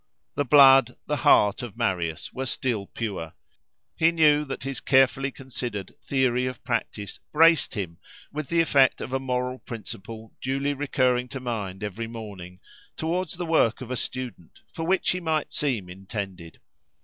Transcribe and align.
The 0.33 0.45
blood, 0.45 0.95
the 1.05 1.17
heart, 1.17 1.61
of 1.61 1.77
Marius 1.77 2.33
were 2.33 2.47
still 2.47 2.87
pure. 2.87 3.33
He 3.95 4.11
knew 4.11 4.43
that 4.45 4.63
his 4.63 4.79
carefully 4.81 5.29
considered 5.29 5.93
theory 6.03 6.47
of 6.47 6.63
practice 6.63 7.19
braced 7.31 7.75
him, 7.75 7.99
with 8.33 8.47
the 8.47 8.61
effect 8.61 8.99
of 8.99 9.13
a 9.13 9.19
moral 9.19 9.59
principle 9.59 10.33
duly 10.41 10.73
recurring 10.73 11.27
to 11.27 11.39
mind 11.39 11.83
every 11.83 12.07
morning, 12.07 12.59
towards 12.97 13.33
the 13.35 13.45
work 13.45 13.79
of 13.79 13.91
a 13.91 13.95
student, 13.95 14.61
for 14.73 14.85
which 14.87 15.11
he 15.11 15.19
might 15.19 15.53
seem 15.53 15.87
intended. 15.87 16.59